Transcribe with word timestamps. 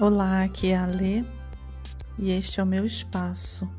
Olá, 0.00 0.42
aqui 0.42 0.70
é 0.70 0.76
a 0.76 0.86
Lê 0.86 1.24
e 2.18 2.32
este 2.32 2.58
é 2.58 2.62
o 2.64 2.66
meu 2.66 2.84
espaço, 2.84 3.70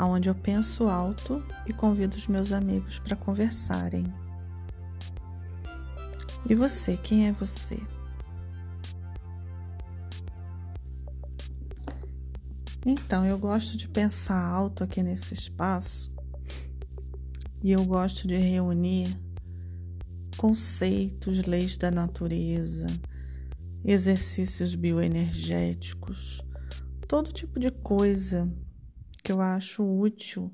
onde 0.00 0.26
eu 0.26 0.34
penso 0.34 0.88
alto 0.88 1.44
e 1.66 1.72
convido 1.72 2.16
os 2.16 2.26
meus 2.26 2.50
amigos 2.50 2.98
para 2.98 3.14
conversarem. 3.14 4.06
E 6.48 6.54
você, 6.54 6.96
quem 6.96 7.28
é 7.28 7.32
você? 7.32 7.78
Então, 12.86 13.26
eu 13.26 13.38
gosto 13.38 13.76
de 13.76 13.86
pensar 13.86 14.42
alto 14.42 14.82
aqui 14.82 15.02
nesse 15.02 15.34
espaço 15.34 16.10
e 17.62 17.70
eu 17.70 17.84
gosto 17.84 18.26
de 18.26 18.36
reunir 18.38 19.14
conceitos, 20.38 21.44
leis 21.44 21.76
da 21.76 21.90
natureza 21.90 22.86
exercícios 23.84 24.74
bioenergéticos, 24.74 26.40
todo 27.06 27.32
tipo 27.32 27.60
de 27.60 27.70
coisa 27.70 28.50
que 29.22 29.30
eu 29.30 29.40
acho 29.40 29.84
útil 29.84 30.50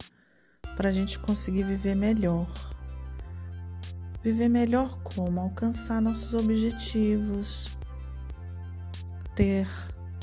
para 0.76 0.88
a 0.88 0.92
gente 0.92 1.18
conseguir 1.18 1.64
viver 1.64 1.94
melhor. 1.94 2.52
Viver 4.22 4.48
melhor 4.48 5.00
como? 5.02 5.40
Alcançar 5.40 6.02
nossos 6.02 6.34
objetivos, 6.34 7.78
ter 9.34 9.66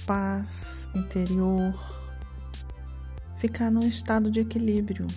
paz 0.05 0.87
interior, 0.93 1.73
ficar 3.37 3.71
num 3.71 3.87
estado 3.87 4.29
de 4.29 4.41
equilíbrio. 4.41 5.07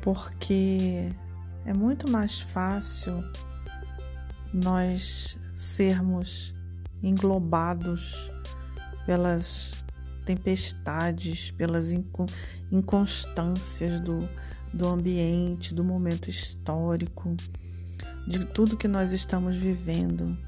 Porque 0.00 1.12
é 1.66 1.72
muito 1.74 2.10
mais 2.10 2.40
fácil 2.40 3.22
nós 4.54 5.36
sermos 5.52 6.54
englobados 7.02 8.30
pelas 9.04 9.84
tempestades, 10.24 11.50
pelas 11.50 11.92
inconstâncias 12.70 14.00
do, 14.00 14.28
do 14.72 14.86
ambiente, 14.88 15.74
do 15.74 15.84
momento 15.84 16.30
histórico, 16.30 17.36
de 18.26 18.44
tudo 18.46 18.76
que 18.76 18.88
nós 18.88 19.12
estamos 19.12 19.56
vivendo. 19.56 20.38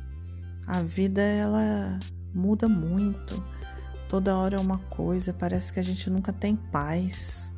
A 0.67 0.83
vida 0.83 1.20
ela 1.20 1.98
muda 2.33 2.69
muito. 2.69 3.45
Toda 4.08 4.36
hora 4.36 4.56
é 4.56 4.61
uma 4.61 4.78
coisa, 4.78 5.33
parece 5.33 5.73
que 5.73 5.80
a 5.80 5.83
gente 5.83 6.08
nunca 6.08 6.33
tem 6.33 6.55
paz. 6.55 7.52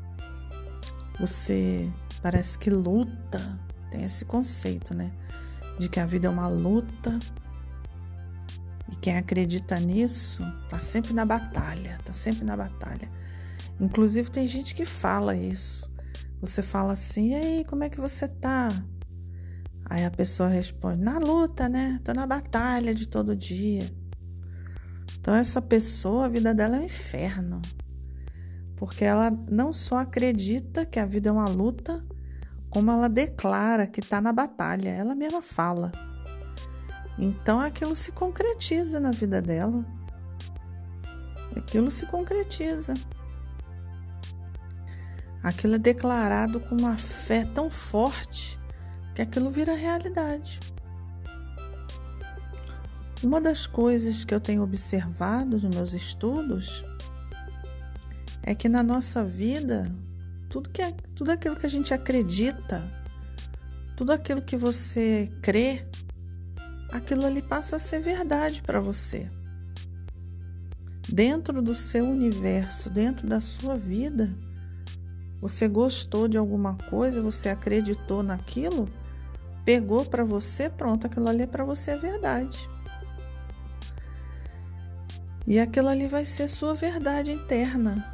Você 1.20 1.92
parece 2.22 2.58
que 2.58 2.70
luta, 2.70 3.60
tem 3.90 4.02
esse 4.02 4.24
conceito, 4.24 4.94
né? 4.94 5.12
De 5.78 5.88
que 5.88 6.00
a 6.00 6.06
vida 6.06 6.26
é 6.26 6.30
uma 6.30 6.48
luta. 6.48 7.18
E 8.90 8.96
quem 8.96 9.16
acredita 9.16 9.78
nisso 9.78 10.42
tá 10.68 10.80
sempre 10.80 11.12
na 11.12 11.24
batalha, 11.24 11.98
tá 12.04 12.12
sempre 12.12 12.44
na 12.44 12.56
batalha. 12.56 13.10
Inclusive 13.80 14.30
tem 14.30 14.48
gente 14.48 14.74
que 14.74 14.84
fala 14.84 15.36
isso. 15.36 15.90
Você 16.40 16.62
fala 16.62 16.92
assim: 16.92 17.30
"E 17.30 17.34
aí, 17.34 17.64
como 17.64 17.84
é 17.84 17.88
que 17.88 18.00
você 18.00 18.26
tá?" 18.26 18.68
Aí 19.84 20.04
a 20.04 20.10
pessoa 20.10 20.48
responde: 20.48 21.02
"Na 21.02 21.18
luta, 21.18 21.68
né? 21.68 22.00
Tô 22.04 22.12
na 22.12 22.26
batalha 22.26 22.94
de 22.94 23.06
todo 23.06 23.36
dia." 23.36 23.88
Então 25.20 25.34
essa 25.34 25.60
pessoa, 25.60 26.26
a 26.26 26.28
vida 26.28 26.54
dela 26.54 26.76
é 26.76 26.80
um 26.80 26.84
inferno. 26.84 27.60
Porque 28.76 29.04
ela 29.04 29.30
não 29.50 29.72
só 29.72 29.98
acredita 29.98 30.86
que 30.86 31.00
a 31.00 31.06
vida 31.06 31.28
é 31.28 31.32
uma 31.32 31.48
luta, 31.48 32.04
como 32.70 32.90
ela 32.90 33.08
declara 33.08 33.86
que 33.86 34.00
está 34.00 34.20
na 34.20 34.32
batalha, 34.32 34.88
ela 34.88 35.14
mesma 35.14 35.42
fala. 35.42 35.92
Então 37.18 37.60
aquilo 37.60 37.96
se 37.96 38.12
concretiza 38.12 39.00
na 39.00 39.10
vida 39.10 39.42
dela. 39.42 39.84
Aquilo 41.56 41.90
se 41.90 42.06
concretiza. 42.06 42.94
Aquilo 45.42 45.74
é 45.74 45.78
declarado 45.78 46.60
com 46.60 46.76
uma 46.76 46.96
fé 46.96 47.44
tão 47.54 47.70
forte 47.70 48.58
que 49.14 49.22
aquilo 49.22 49.50
vira 49.50 49.74
realidade. 49.74 50.60
Uma 53.22 53.40
das 53.40 53.66
coisas 53.66 54.24
que 54.24 54.32
eu 54.32 54.40
tenho 54.40 54.62
observado 54.62 55.58
nos 55.58 55.74
meus 55.74 55.92
estudos 55.92 56.84
é 58.42 58.54
que 58.54 58.68
na 58.68 58.82
nossa 58.82 59.24
vida 59.24 59.92
tudo, 60.48 60.70
que 60.70 60.82
é, 60.82 60.92
tudo 61.14 61.30
aquilo 61.30 61.56
que 61.56 61.66
a 61.66 61.70
gente 61.70 61.92
acredita, 61.92 62.90
tudo 63.96 64.12
aquilo 64.12 64.40
que 64.40 64.56
você 64.56 65.30
crê, 65.42 65.86
aquilo 66.90 67.26
ali 67.26 67.42
passa 67.42 67.76
a 67.76 67.78
ser 67.78 68.00
verdade 68.00 68.62
para 68.62 68.80
você. 68.80 69.30
Dentro 71.08 71.62
do 71.62 71.74
seu 71.74 72.04
universo, 72.04 72.90
dentro 72.90 73.26
da 73.26 73.40
sua 73.40 73.76
vida, 73.76 74.28
você 75.40 75.68
gostou 75.68 76.28
de 76.28 76.36
alguma 76.36 76.74
coisa, 76.90 77.22
você 77.22 77.48
acreditou 77.48 78.22
naquilo, 78.22 78.88
pegou 79.64 80.04
para 80.04 80.24
você, 80.24 80.68
pronto, 80.68 81.06
aquilo 81.06 81.28
ali 81.28 81.42
é 81.42 81.46
para 81.46 81.64
você 81.64 81.92
é 81.92 81.96
verdade. 81.96 82.68
E 85.46 85.58
aquilo 85.58 85.88
ali 85.88 86.06
vai 86.06 86.24
ser 86.24 86.46
sua 86.48 86.74
verdade 86.74 87.30
interna, 87.30 88.12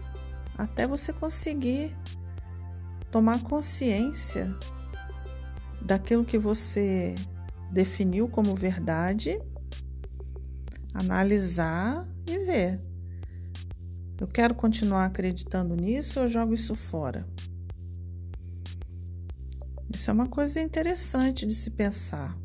até 0.56 0.86
você 0.86 1.12
conseguir 1.12 1.96
tomar 3.14 3.40
consciência 3.44 4.52
daquilo 5.80 6.24
que 6.24 6.36
você 6.36 7.14
definiu 7.70 8.28
como 8.28 8.56
verdade, 8.56 9.40
analisar 10.92 12.08
e 12.28 12.36
ver. 12.40 12.82
Eu 14.20 14.26
quero 14.26 14.52
continuar 14.52 15.04
acreditando 15.04 15.76
nisso 15.76 16.18
ou 16.18 16.28
jogo 16.28 16.54
isso 16.54 16.74
fora? 16.74 17.24
Isso 19.94 20.10
é 20.10 20.12
uma 20.12 20.26
coisa 20.26 20.60
interessante 20.60 21.46
de 21.46 21.54
se 21.54 21.70
pensar. 21.70 22.36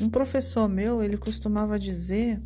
Um 0.00 0.08
professor 0.08 0.66
meu, 0.66 1.02
ele 1.02 1.18
costumava 1.18 1.78
dizer 1.78 2.42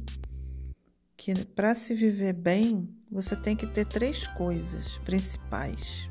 que 1.17 1.37
para 1.45 1.73
se 1.73 1.95
viver 1.95 2.33
bem, 2.33 2.93
você 3.09 3.37
tem 3.37 3.55
que 3.55 3.69
ter 3.69 3.87
três 3.87 4.27
coisas 4.27 4.99
principais. 5.05 6.10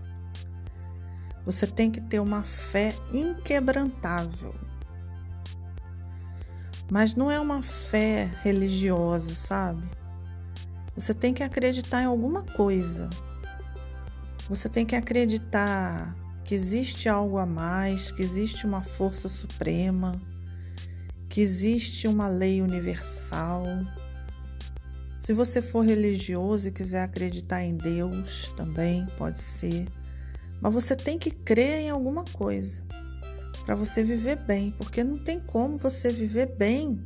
Você 1.45 1.66
tem 1.66 1.89
que 1.89 2.01
ter 2.01 2.19
uma 2.19 2.44
fé 2.44 2.94
inquebrantável. 3.11 4.53
Mas 6.91 7.16
não 7.16 7.29
é 7.29 7.39
uma 7.39 7.61
fé 7.61 8.31
religiosa, 8.41 9.33
sabe? 9.35 9.83
Você 10.95 11.13
tem 11.13 11.33
que 11.33 11.44
acreditar 11.44 12.01
em 12.01 12.05
alguma 12.05 12.44
coisa. 12.44 13.09
Você 14.50 14.67
tem 14.67 14.85
que 14.85 14.95
acreditar 14.95 16.16
que 16.44 16.55
existe 16.55 17.07
algo 17.07 17.38
a 17.38 17.45
mais, 17.45 18.11
que 18.11 18.23
existe 18.23 18.66
uma 18.66 18.81
força 18.81 19.29
suprema, 19.29 20.19
que 21.29 21.41
existe 21.41 22.07
uma 22.07 22.27
lei 22.27 22.59
universal. 22.59 23.63
Se 25.19 25.31
você 25.31 25.61
for 25.61 25.85
religioso 25.85 26.67
e 26.67 26.71
quiser 26.71 27.03
acreditar 27.03 27.63
em 27.63 27.77
Deus, 27.77 28.51
também 28.57 29.06
pode 29.17 29.39
ser. 29.39 29.88
Mas 30.61 30.73
você 30.73 30.95
tem 30.95 31.17
que 31.17 31.31
crer 31.31 31.81
em 31.81 31.89
alguma 31.89 32.23
coisa 32.33 32.83
para 33.65 33.75
você 33.75 34.03
viver 34.03 34.37
bem, 34.37 34.71
porque 34.77 35.03
não 35.03 35.17
tem 35.17 35.39
como 35.39 35.77
você 35.77 36.11
viver 36.11 36.55
bem 36.57 36.99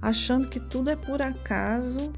achando 0.00 0.48
que 0.48 0.60
tudo 0.60 0.90
é 0.90 0.96
por 0.96 1.22
acaso 1.22 2.12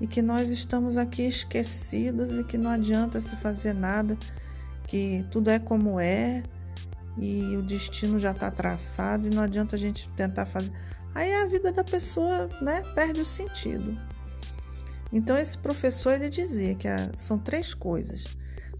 e 0.00 0.06
que 0.06 0.20
nós 0.20 0.50
estamos 0.50 0.98
aqui 0.98 1.22
esquecidos 1.22 2.38
e 2.38 2.44
que 2.44 2.58
não 2.58 2.70
adianta 2.70 3.20
se 3.20 3.34
fazer 3.36 3.72
nada, 3.72 4.16
que 4.86 5.24
tudo 5.30 5.50
é 5.50 5.58
como 5.58 5.98
é 5.98 6.42
e 7.18 7.56
o 7.56 7.62
destino 7.62 8.18
já 8.18 8.32
está 8.32 8.50
traçado 8.50 9.26
e 9.26 9.30
não 9.30 9.42
adianta 9.42 9.76
a 9.76 9.78
gente 9.78 10.08
tentar 10.10 10.44
fazer. 10.44 10.72
Aí 11.14 11.32
a 11.34 11.46
vida 11.46 11.72
da 11.72 11.82
pessoa 11.82 12.48
né, 12.60 12.82
perde 12.94 13.22
o 13.22 13.26
sentido. 13.26 13.98
Então 15.10 15.36
esse 15.36 15.56
professor 15.56 16.12
ele 16.12 16.28
dizia 16.28 16.74
que 16.74 16.88
são 17.16 17.38
três 17.38 17.72
coisas 17.72 18.36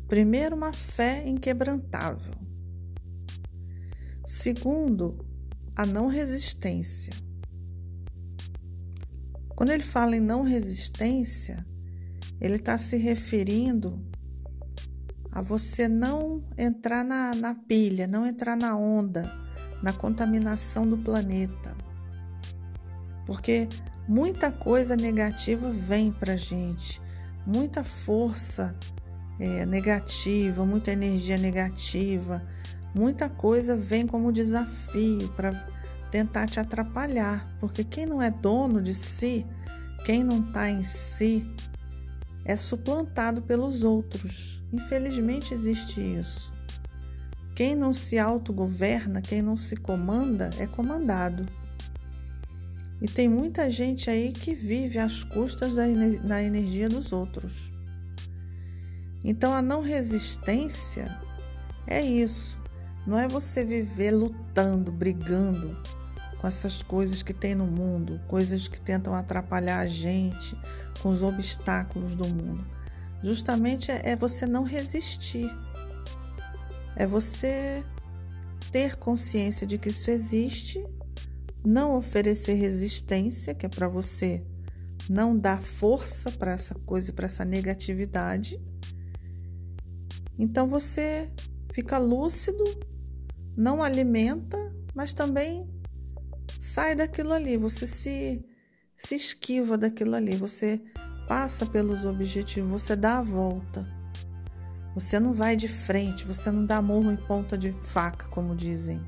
Primeiro, 0.08 0.54
uma 0.54 0.72
fé 0.72 1.26
inquebrantável. 1.26 2.34
Segundo, 4.24 5.24
a 5.74 5.84
não 5.84 6.06
resistência. 6.06 7.12
Quando 9.48 9.70
ele 9.70 9.82
fala 9.82 10.16
em 10.16 10.20
não 10.20 10.42
resistência, 10.42 11.66
ele 12.40 12.56
está 12.56 12.76
se 12.76 12.96
referindo 12.96 14.04
a 15.32 15.42
você 15.42 15.88
não 15.88 16.44
entrar 16.56 17.04
na, 17.04 17.34
na 17.34 17.54
pilha, 17.54 18.06
não 18.06 18.26
entrar 18.26 18.56
na 18.56 18.76
onda, 18.76 19.30
na 19.82 19.92
contaminação 19.92 20.88
do 20.88 20.96
planeta. 20.96 21.76
Porque 23.26 23.68
muita 24.08 24.50
coisa 24.50 24.96
negativa 24.96 25.70
vem 25.70 26.12
para 26.12 26.36
gente, 26.36 27.02
muita 27.46 27.82
força 27.82 28.74
é, 29.38 29.66
negativa, 29.66 30.64
muita 30.64 30.92
energia 30.92 31.36
negativa, 31.36 32.42
muita 32.94 33.28
coisa 33.28 33.76
vem 33.76 34.06
como 34.06 34.32
desafio 34.32 35.28
para 35.30 35.68
tentar 36.10 36.46
te 36.46 36.58
atrapalhar, 36.58 37.56
porque 37.60 37.84
quem 37.84 38.06
não 38.06 38.22
é 38.22 38.30
dono 38.30 38.80
de 38.80 38.94
si, 38.94 39.44
quem 40.04 40.24
não 40.24 40.40
está 40.40 40.70
em 40.70 40.82
si, 40.82 41.46
é 42.44 42.56
suplantado 42.56 43.42
pelos 43.42 43.84
outros. 43.84 44.62
Infelizmente 44.72 45.52
existe 45.52 46.00
isso. 46.00 46.54
Quem 47.54 47.74
não 47.74 47.92
se 47.92 48.18
autogoverna, 48.18 49.20
quem 49.20 49.42
não 49.42 49.56
se 49.56 49.76
comanda, 49.76 50.50
é 50.58 50.66
comandado. 50.66 51.46
E 53.00 53.08
tem 53.08 53.28
muita 53.28 53.70
gente 53.70 54.08
aí 54.08 54.32
que 54.32 54.54
vive 54.54 54.98
às 54.98 55.24
custas 55.24 55.74
da, 55.74 55.84
da 56.22 56.42
energia 56.42 56.88
dos 56.88 57.12
outros. 57.12 57.72
Então 59.28 59.52
a 59.52 59.60
não 59.60 59.82
resistência 59.82 61.20
é 61.84 62.00
isso. 62.00 62.56
Não 63.04 63.18
é 63.18 63.26
você 63.26 63.64
viver 63.64 64.12
lutando, 64.12 64.92
brigando 64.92 65.76
com 66.40 66.46
essas 66.46 66.80
coisas 66.80 67.24
que 67.24 67.34
tem 67.34 67.52
no 67.52 67.66
mundo, 67.66 68.20
coisas 68.28 68.68
que 68.68 68.80
tentam 68.80 69.12
atrapalhar 69.14 69.80
a 69.80 69.86
gente, 69.88 70.56
com 71.02 71.08
os 71.08 71.24
obstáculos 71.24 72.14
do 72.14 72.28
mundo. 72.28 72.64
Justamente 73.20 73.90
é, 73.90 74.10
é 74.10 74.16
você 74.16 74.46
não 74.46 74.62
resistir. 74.62 75.50
É 76.94 77.04
você 77.04 77.84
ter 78.70 78.94
consciência 78.94 79.66
de 79.66 79.76
que 79.76 79.88
isso 79.88 80.08
existe, 80.08 80.86
não 81.64 81.96
oferecer 81.96 82.54
resistência, 82.54 83.54
que 83.54 83.66
é 83.66 83.68
para 83.68 83.88
você 83.88 84.44
não 85.10 85.36
dar 85.36 85.60
força 85.62 86.30
para 86.30 86.52
essa 86.52 86.76
coisa, 86.76 87.12
para 87.12 87.26
essa 87.26 87.44
negatividade. 87.44 88.60
Então 90.38 90.66
você 90.66 91.30
fica 91.72 91.98
lúcido, 91.98 92.64
não 93.56 93.82
alimenta, 93.82 94.58
mas 94.94 95.12
também 95.12 95.68
sai 96.58 96.94
daquilo 96.94 97.32
ali, 97.32 97.56
você 97.56 97.86
se, 97.86 98.44
se 98.96 99.14
esquiva 99.14 99.76
daquilo 99.76 100.14
ali, 100.14 100.36
você 100.36 100.82
passa 101.28 101.66
pelos 101.66 102.04
objetivos, 102.04 102.82
você 102.82 102.96
dá 102.96 103.18
a 103.18 103.22
volta. 103.22 103.86
Você 104.94 105.20
não 105.20 105.32
vai 105.32 105.56
de 105.56 105.68
frente, 105.68 106.24
você 106.24 106.50
não 106.50 106.64
dá 106.64 106.80
morro 106.80 107.10
em 107.10 107.16
ponta 107.16 107.58
de 107.58 107.72
faca, 107.72 108.28
como 108.28 108.56
dizem, 108.56 108.98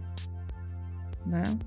né? 1.25 1.59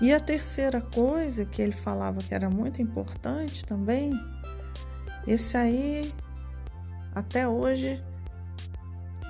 E 0.00 0.14
a 0.14 0.18
terceira 0.18 0.80
coisa 0.80 1.44
que 1.44 1.60
ele 1.60 1.74
falava 1.74 2.20
que 2.20 2.34
era 2.34 2.48
muito 2.48 2.80
importante 2.80 3.66
também, 3.66 4.12
esse 5.26 5.58
aí 5.58 6.10
até 7.14 7.46
hoje 7.46 8.02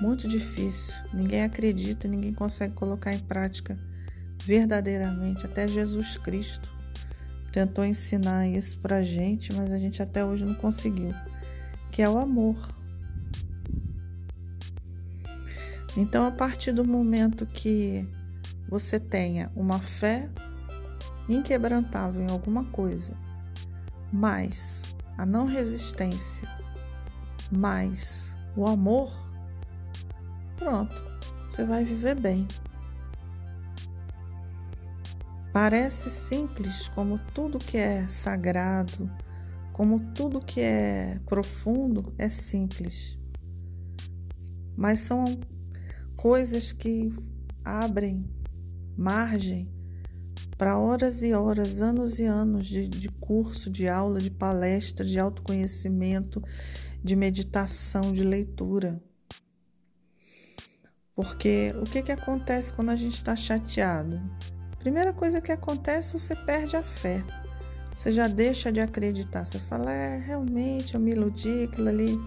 muito 0.01 0.27
difícil. 0.27 0.95
Ninguém 1.13 1.43
acredita, 1.43 2.07
ninguém 2.07 2.33
consegue 2.33 2.73
colocar 2.73 3.13
em 3.13 3.19
prática 3.19 3.79
verdadeiramente. 4.43 5.45
Até 5.45 5.67
Jesus 5.67 6.17
Cristo 6.17 6.71
tentou 7.51 7.85
ensinar 7.85 8.47
isso 8.47 8.79
pra 8.79 9.03
gente, 9.03 9.53
mas 9.53 9.71
a 9.71 9.77
gente 9.77 10.01
até 10.01 10.25
hoje 10.25 10.43
não 10.43 10.55
conseguiu, 10.55 11.13
que 11.91 12.01
é 12.01 12.09
o 12.09 12.17
amor. 12.17 12.55
Então, 15.95 16.25
a 16.25 16.31
partir 16.31 16.71
do 16.71 16.85
momento 16.85 17.45
que 17.45 18.07
você 18.67 18.99
tenha 18.99 19.51
uma 19.55 19.79
fé 19.79 20.29
inquebrantável 21.27 22.21
em 22.21 22.31
alguma 22.31 22.63
coisa, 22.65 23.13
mais 24.11 24.81
a 25.17 25.25
não 25.25 25.45
resistência, 25.45 26.47
mais 27.51 28.35
o 28.55 28.65
amor, 28.65 29.30
pronto, 30.61 31.03
você 31.49 31.65
vai 31.65 31.83
viver 31.83 32.13
bem. 32.19 32.47
Parece 35.51 36.09
simples 36.09 36.87
como 36.89 37.19
tudo 37.33 37.57
que 37.57 37.77
é 37.77 38.07
sagrado, 38.07 39.09
como 39.73 39.99
tudo 40.13 40.39
que 40.39 40.61
é 40.61 41.19
profundo 41.25 42.13
é 42.17 42.29
simples. 42.29 43.17
Mas 44.77 44.99
são 44.99 45.25
coisas 46.15 46.71
que 46.71 47.11
abrem 47.65 48.23
margem 48.95 49.67
para 50.57 50.77
horas 50.77 51.23
e 51.23 51.33
horas, 51.33 51.81
anos 51.81 52.19
e 52.19 52.25
anos 52.25 52.67
de, 52.67 52.87
de 52.87 53.09
curso, 53.09 53.67
de 53.67 53.87
aula, 53.87 54.21
de 54.21 54.29
palestra, 54.29 55.03
de 55.03 55.17
autoconhecimento, 55.17 56.41
de 57.03 57.15
meditação, 57.15 58.13
de 58.13 58.23
leitura. 58.23 59.01
Porque 61.15 61.73
o 61.79 61.83
que, 61.83 62.01
que 62.01 62.11
acontece 62.11 62.73
quando 62.73 62.89
a 62.89 62.95
gente 62.95 63.15
está 63.15 63.35
chateado? 63.35 64.21
Primeira 64.79 65.13
coisa 65.13 65.41
que 65.41 65.51
acontece, 65.51 66.13
você 66.13 66.35
perde 66.35 66.75
a 66.75 66.83
fé. 66.83 67.23
Você 67.93 68.11
já 68.11 68.27
deixa 68.27 68.71
de 68.71 68.79
acreditar. 68.79 69.45
Você 69.45 69.59
fala, 69.59 69.91
é, 69.91 70.17
realmente, 70.17 70.95
eu 70.95 70.99
me 70.99 71.11
iludi, 71.11 71.65
aquilo 71.65 71.89
ali, 71.89 72.19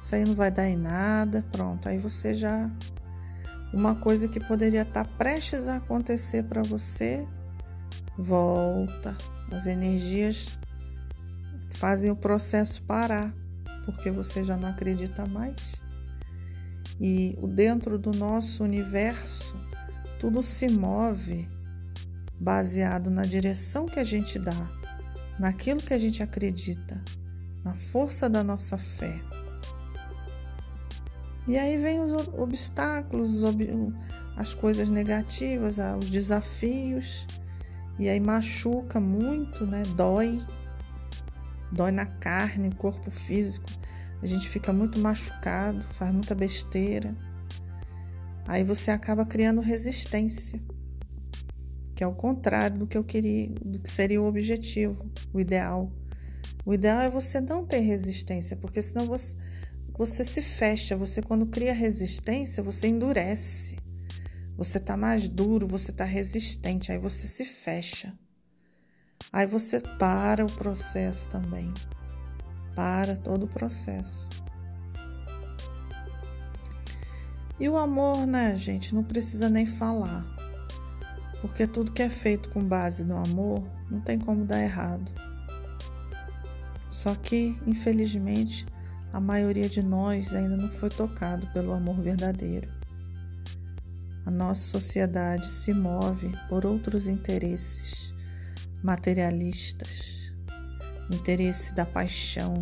isso 0.00 0.14
aí 0.14 0.24
não 0.24 0.34
vai 0.34 0.50
dar 0.50 0.68
em 0.68 0.76
nada. 0.76 1.44
Pronto, 1.52 1.88
aí 1.88 1.98
você 1.98 2.34
já. 2.34 2.70
Uma 3.72 3.94
coisa 3.94 4.28
que 4.28 4.38
poderia 4.38 4.82
estar 4.82 5.06
prestes 5.16 5.66
a 5.66 5.76
acontecer 5.76 6.42
para 6.44 6.62
você, 6.62 7.26
volta. 8.18 9.16
As 9.50 9.66
energias 9.66 10.58
fazem 11.76 12.10
o 12.10 12.16
processo 12.16 12.82
parar, 12.82 13.34
porque 13.86 14.10
você 14.10 14.44
já 14.44 14.56
não 14.56 14.68
acredita 14.68 15.24
mais. 15.26 15.81
E 17.00 17.36
dentro 17.54 17.98
do 17.98 18.12
nosso 18.12 18.62
universo, 18.62 19.56
tudo 20.18 20.42
se 20.42 20.68
move 20.68 21.48
baseado 22.38 23.10
na 23.10 23.22
direção 23.22 23.86
que 23.86 23.98
a 23.98 24.04
gente 24.04 24.38
dá, 24.38 24.70
naquilo 25.38 25.80
que 25.80 25.94
a 25.94 25.98
gente 25.98 26.22
acredita, 26.22 27.02
na 27.64 27.74
força 27.74 28.28
da 28.28 28.42
nossa 28.44 28.76
fé. 28.76 29.20
E 31.46 31.58
aí 31.58 31.76
vem 31.76 32.00
os 32.00 32.12
obstáculos, 32.38 33.42
as 34.36 34.54
coisas 34.54 34.90
negativas, 34.90 35.76
os 35.98 36.08
desafios, 36.08 37.26
e 37.98 38.08
aí 38.08 38.20
machuca 38.20 39.00
muito, 39.00 39.66
né? 39.66 39.82
Dói, 39.96 40.40
dói 41.70 41.90
na 41.90 42.06
carne, 42.06 42.72
corpo 42.74 43.10
físico 43.10 43.66
a 44.22 44.26
gente 44.26 44.48
fica 44.48 44.72
muito 44.72 45.00
machucado, 45.00 45.84
faz 45.94 46.12
muita 46.12 46.32
besteira. 46.32 47.14
Aí 48.46 48.62
você 48.62 48.92
acaba 48.92 49.26
criando 49.26 49.60
resistência, 49.60 50.62
que 51.94 52.04
é 52.04 52.06
o 52.06 52.14
contrário 52.14 52.78
do 52.78 52.86
que 52.86 52.96
eu 52.96 53.02
queria, 53.02 53.48
do 53.48 53.80
que 53.80 53.90
seria 53.90 54.22
o 54.22 54.26
objetivo, 54.26 55.10
o 55.34 55.40
ideal. 55.40 55.92
O 56.64 56.72
ideal 56.72 57.00
é 57.00 57.10
você 57.10 57.40
não 57.40 57.66
ter 57.66 57.80
resistência, 57.80 58.56
porque 58.56 58.80
senão 58.80 59.06
você, 59.06 59.34
você 59.92 60.24
se 60.24 60.40
fecha. 60.40 60.96
Você, 60.96 61.20
quando 61.20 61.46
cria 61.46 61.74
resistência, 61.74 62.62
você 62.62 62.86
endurece. 62.86 63.76
Você 64.56 64.78
tá 64.78 64.96
mais 64.96 65.26
duro, 65.26 65.66
você 65.66 65.90
tá 65.90 66.04
resistente, 66.04 66.92
aí 66.92 66.98
você 66.98 67.26
se 67.26 67.44
fecha. 67.44 68.16
Aí 69.32 69.46
você 69.46 69.80
para 69.80 70.44
o 70.44 70.52
processo 70.52 71.28
também 71.28 71.72
para 72.74 73.16
todo 73.16 73.44
o 73.44 73.48
processo. 73.48 74.28
E 77.58 77.68
o 77.68 77.76
amor, 77.76 78.26
né, 78.26 78.56
gente, 78.56 78.94
não 78.94 79.04
precisa 79.04 79.48
nem 79.48 79.66
falar. 79.66 80.24
Porque 81.40 81.66
tudo 81.66 81.92
que 81.92 82.02
é 82.02 82.10
feito 82.10 82.48
com 82.50 82.62
base 82.64 83.04
no 83.04 83.16
amor 83.16 83.62
não 83.90 84.00
tem 84.00 84.18
como 84.18 84.44
dar 84.44 84.62
errado. 84.62 85.10
Só 86.88 87.14
que, 87.14 87.58
infelizmente, 87.66 88.66
a 89.12 89.20
maioria 89.20 89.68
de 89.68 89.82
nós 89.82 90.34
ainda 90.34 90.56
não 90.56 90.70
foi 90.70 90.88
tocado 90.88 91.46
pelo 91.48 91.72
amor 91.72 92.00
verdadeiro. 92.00 92.68
A 94.24 94.30
nossa 94.30 94.62
sociedade 94.62 95.48
se 95.50 95.74
move 95.74 96.32
por 96.48 96.64
outros 96.64 97.06
interesses 97.06 98.14
materialistas 98.82 100.21
interesse 101.10 101.74
da 101.74 101.84
paixão, 101.84 102.54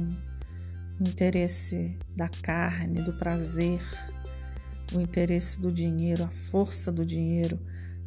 o 1.00 1.08
interesse 1.08 1.98
da 2.16 2.28
carne, 2.28 3.02
do 3.02 3.12
prazer, 3.12 3.82
o 4.94 5.00
interesse 5.00 5.60
do 5.60 5.72
dinheiro, 5.72 6.24
a 6.24 6.28
força 6.28 6.90
do 6.92 7.04
dinheiro, 7.06 7.58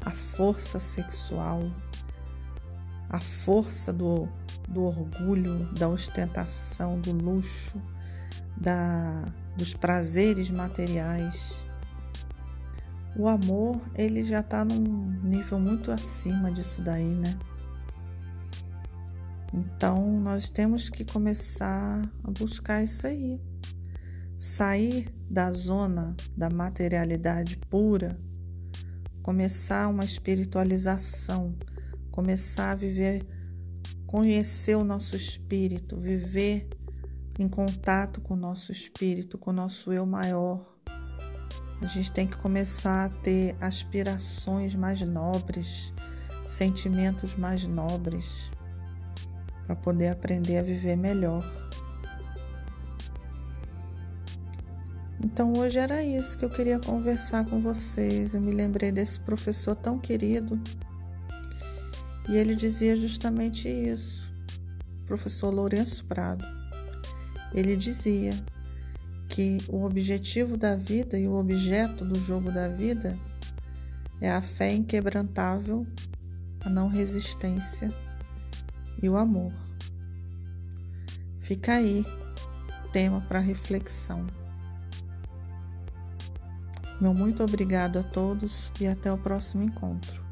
a 0.01 0.11
força 0.11 0.79
sexual, 0.79 1.71
a 3.09 3.19
força 3.19 3.93
do, 3.93 4.27
do 4.67 4.83
orgulho, 4.83 5.71
da 5.73 5.87
ostentação, 5.87 6.99
do 6.99 7.11
luxo, 7.11 7.81
da, 8.57 9.25
dos 9.57 9.73
prazeres 9.73 10.49
materiais. 10.49 11.63
O 13.15 13.27
amor, 13.27 13.79
ele 13.95 14.23
já 14.23 14.39
está 14.39 14.65
num 14.65 15.19
nível 15.23 15.59
muito 15.59 15.91
acima 15.91 16.51
disso 16.51 16.81
daí, 16.81 17.13
né? 17.15 17.37
Então, 19.53 20.19
nós 20.19 20.49
temos 20.49 20.89
que 20.89 21.05
começar 21.05 22.01
a 22.23 22.31
buscar 22.31 22.83
isso 22.83 23.05
aí. 23.05 23.39
Sair 24.35 25.13
da 25.29 25.51
zona 25.51 26.15
da 26.35 26.49
materialidade 26.49 27.57
pura, 27.69 28.19
começar 29.21 29.87
uma 29.87 30.03
espiritualização, 30.03 31.55
começar 32.11 32.71
a 32.71 32.75
viver, 32.75 33.25
conhecer 34.07 34.75
o 34.75 34.83
nosso 34.83 35.15
espírito, 35.15 35.97
viver 35.97 36.67
em 37.39 37.47
contato 37.47 38.21
com 38.21 38.33
o 38.33 38.37
nosso 38.37 38.71
espírito, 38.71 39.37
com 39.37 39.51
o 39.51 39.53
nosso 39.53 39.93
eu 39.93 40.05
maior. 40.05 40.73
A 41.79 41.85
gente 41.85 42.11
tem 42.11 42.25
que 42.25 42.37
começar 42.37 43.05
a 43.05 43.09
ter 43.09 43.55
aspirações 43.61 44.73
mais 44.73 45.01
nobres, 45.01 45.93
sentimentos 46.47 47.35
mais 47.35 47.67
nobres, 47.67 48.49
para 49.65 49.75
poder 49.75 50.09
aprender 50.09 50.57
a 50.57 50.61
viver 50.61 50.95
melhor. 50.95 51.43
Então 55.23 55.53
hoje 55.57 55.79
era 55.79 56.03
isso 56.03 56.37
que 56.37 56.43
eu 56.43 56.49
queria 56.49 56.79
conversar 56.79 57.45
com 57.45 57.59
vocês. 57.59 58.33
Eu 58.33 58.41
me 58.41 58.53
lembrei 58.53 58.91
desse 58.91 59.19
professor 59.19 59.75
tão 59.75 59.97
querido 59.97 60.59
e 62.27 62.35
ele 62.35 62.55
dizia 62.55 62.95
justamente 62.95 63.67
isso, 63.67 64.31
professor 65.05 65.53
Lourenço 65.53 66.05
Prado. 66.05 66.45
Ele 67.53 67.75
dizia 67.75 68.33
que 69.29 69.59
o 69.69 69.83
objetivo 69.83 70.57
da 70.57 70.75
vida 70.75 71.17
e 71.17 71.27
o 71.27 71.33
objeto 71.33 72.03
do 72.05 72.19
jogo 72.19 72.51
da 72.51 72.67
vida 72.67 73.17
é 74.19 74.29
a 74.29 74.41
fé 74.41 74.73
inquebrantável, 74.73 75.87
a 76.61 76.69
não 76.69 76.87
resistência 76.87 77.93
e 79.01 79.09
o 79.09 79.17
amor. 79.17 79.51
Fica 81.39 81.73
aí, 81.73 82.05
tema 82.91 83.21
para 83.21 83.39
reflexão. 83.39 84.25
Meu 87.01 87.13
muito 87.13 87.43
obrigado 87.43 87.99
a 87.99 88.03
todos 88.03 88.71
e 88.79 88.87
até 88.87 89.11
o 89.11 89.17
próximo 89.17 89.63
encontro. 89.63 90.23